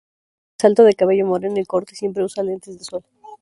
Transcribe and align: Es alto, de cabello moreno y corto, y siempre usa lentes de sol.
Es 0.57 0.65
alto, 0.65 0.83
de 0.83 0.95
cabello 0.95 1.27
moreno 1.27 1.59
y 1.59 1.65
corto, 1.65 1.91
y 1.93 1.95
siempre 1.95 2.23
usa 2.23 2.41
lentes 2.41 2.75
de 2.75 2.83
sol. 2.83 3.03